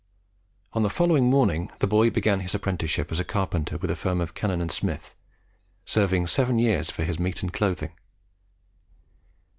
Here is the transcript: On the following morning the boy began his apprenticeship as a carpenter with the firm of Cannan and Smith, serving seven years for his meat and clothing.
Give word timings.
On 0.73 0.81
the 0.81 0.89
following 0.89 1.29
morning 1.29 1.69
the 1.77 1.85
boy 1.85 2.09
began 2.09 2.39
his 2.39 2.55
apprenticeship 2.55 3.11
as 3.11 3.19
a 3.19 3.23
carpenter 3.23 3.77
with 3.77 3.91
the 3.91 3.95
firm 3.95 4.19
of 4.19 4.33
Cannan 4.33 4.59
and 4.59 4.71
Smith, 4.71 5.13
serving 5.85 6.25
seven 6.25 6.57
years 6.57 6.89
for 6.89 7.03
his 7.03 7.19
meat 7.19 7.43
and 7.43 7.53
clothing. 7.53 7.91